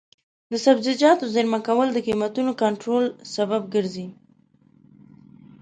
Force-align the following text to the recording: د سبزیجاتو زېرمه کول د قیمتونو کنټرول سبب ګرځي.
د 0.51 0.53
سبزیجاتو 0.65 1.25
زېرمه 1.33 1.59
کول 1.67 1.87
د 1.93 1.99
قیمتونو 2.07 2.51
کنټرول 2.63 3.05
سبب 3.35 3.61
ګرځي. 3.73 4.07